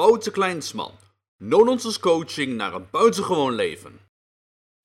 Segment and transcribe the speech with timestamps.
[0.00, 0.98] Wouter Kleinsman.
[1.36, 4.00] No-nonsense coaching naar een buitengewoon leven.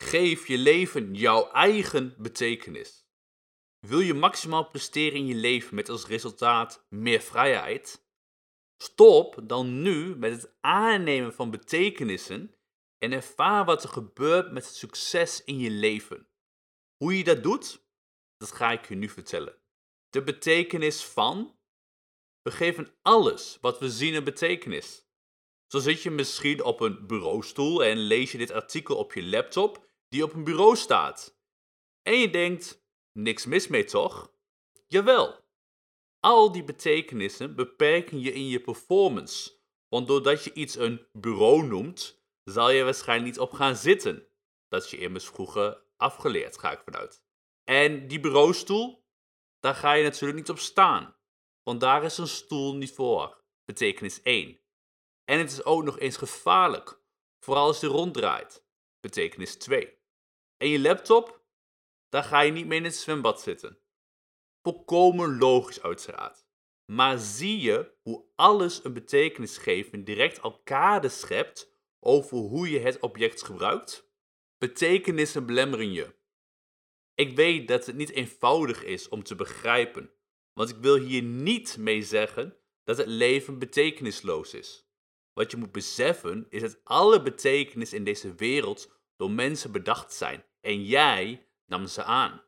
[0.04, 3.06] Geef je leven jouw eigen betekenis.
[3.80, 8.08] Wil je maximaal presteren in je leven met als resultaat meer vrijheid?
[8.78, 12.56] Stop dan nu met het aannemen van betekenissen
[12.98, 16.28] en ervaar wat er gebeurt met het succes in je leven.
[16.98, 17.86] Hoe je dat doet,
[18.38, 19.58] dat ga ik je nu vertellen.
[20.10, 21.60] De betekenis van.
[22.42, 25.05] We geven alles wat we zien een betekenis.
[25.76, 29.88] Zo zit je misschien op een bureaustoel en lees je dit artikel op je laptop
[30.10, 31.40] die op een bureau staat.
[32.02, 34.32] En je denkt, niks mis mee toch?
[34.88, 35.44] Jawel.
[36.20, 39.52] Al die betekenissen beperken je in je performance.
[39.90, 44.28] Want doordat je iets een bureau noemt, zal je waarschijnlijk niet op gaan zitten.
[44.68, 47.24] Dat is je immers vroeger afgeleerd, ga ik vanuit.
[47.64, 49.06] En die bureaustoel,
[49.60, 51.16] daar ga je natuurlijk niet op staan.
[51.64, 53.44] Want daar is een stoel niet voor.
[53.66, 54.64] Betekenis 1.
[55.26, 57.02] En het is ook nog eens gevaarlijk,
[57.40, 58.66] vooral als je ronddraait.
[59.00, 59.98] Betekenis 2.
[60.58, 61.46] En je laptop,
[62.10, 63.80] daar ga je niet mee in het zwembad zitten.
[64.62, 66.46] Volkomen logisch uiteraard.
[66.92, 73.00] Maar zie je hoe alles een betekenis geven direct elkaar schept over hoe je het
[73.00, 74.10] object gebruikt?
[74.58, 76.16] Betekenissen belemmeren je.
[77.14, 80.14] Ik weet dat het niet eenvoudig is om te begrijpen,
[80.54, 84.90] want ik wil hier niet mee zeggen dat het leven betekenisloos is.
[85.36, 90.44] Wat je moet beseffen is dat alle betekenis in deze wereld door mensen bedacht zijn
[90.62, 92.44] en jij nam ze aan.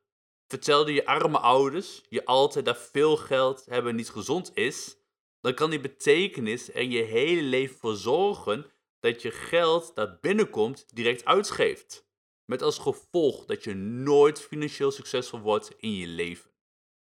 [0.48, 4.98] Vertelde je arme ouders je altijd dat veel geld hebben niet gezond is,
[5.42, 10.96] dan kan die betekenis er je hele leven voor zorgen dat je geld dat binnenkomt
[10.96, 12.08] direct uitgeeft.
[12.46, 16.52] Met als gevolg dat je nooit financieel succesvol wordt in je leven.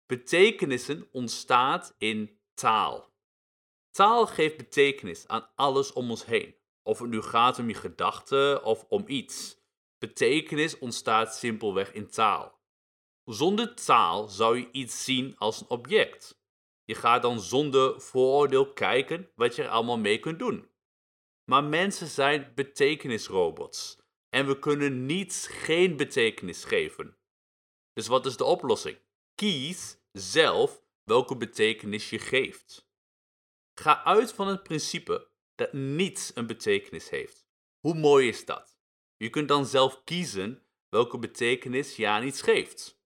[0.07, 3.12] Betekenissen ontstaat in taal.
[3.93, 6.55] Taal geeft betekenis aan alles om ons heen.
[6.83, 9.61] Of het nu gaat om je gedachten of om iets.
[9.99, 12.61] Betekenis ontstaat simpelweg in taal.
[13.25, 16.41] Zonder taal zou je iets zien als een object.
[16.85, 20.71] Je gaat dan zonder vooroordeel kijken wat je er allemaal mee kunt doen.
[21.45, 23.99] Maar mensen zijn betekenisrobots
[24.29, 27.17] en we kunnen niets geen betekenis geven.
[27.93, 28.99] Dus wat is de oplossing?
[29.35, 32.91] Kies zelf welke betekenis je geeft.
[33.83, 37.47] Ga uit van het principe dat niets een betekenis heeft.
[37.81, 38.79] Hoe mooi is dat?
[39.17, 43.01] Je kunt dan zelf kiezen welke betekenis je aan iets geeft.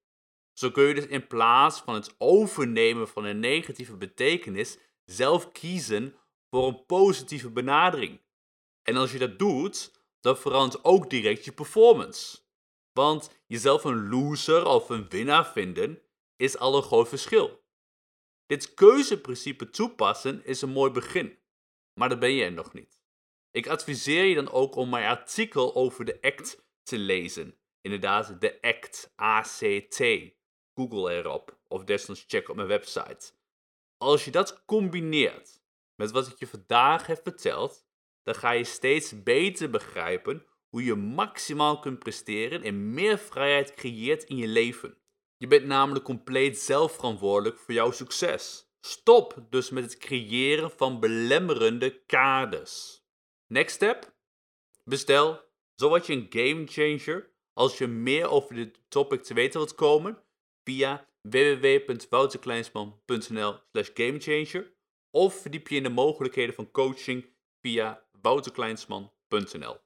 [0.52, 6.14] Zo kun je dus in plaats van het overnemen van een negatieve betekenis zelf kiezen
[6.50, 8.20] voor een positieve benadering.
[8.82, 12.38] En als je dat doet, dan verandert ook direct je performance.
[12.92, 16.02] Want jezelf een loser of een winnaar vinden
[16.36, 17.64] is al een groot verschil.
[18.46, 21.38] Dit keuzeprincipe toepassen is een mooi begin,
[21.94, 22.98] maar dat ben je er nog niet.
[23.50, 27.58] Ik adviseer je dan ook om mijn artikel over de ACT te lezen.
[27.80, 30.02] Inderdaad, de ACT, ACT.
[30.74, 33.32] Google erop of desnoods check op mijn website.
[33.96, 35.62] Als je dat combineert
[35.94, 37.86] met wat ik je vandaag heb verteld,
[38.22, 44.24] dan ga je steeds beter begrijpen hoe je maximaal kunt presteren en meer vrijheid creëert
[44.24, 44.98] in je leven.
[45.38, 48.70] Je bent namelijk compleet zelf verantwoordelijk voor jouw succes.
[48.80, 53.04] Stop dus met het creëren van belemmerende kaders.
[53.46, 54.14] Next step?
[54.84, 55.40] Bestel,
[55.74, 57.34] zo word je een game changer.
[57.52, 60.22] Als je meer over dit topic te weten wilt komen,
[60.64, 64.74] via www.wouterkleinsman.nl slash gamechanger
[65.10, 67.28] of verdiep je in de mogelijkheden van coaching
[67.60, 69.84] via wouterkleinsman.nl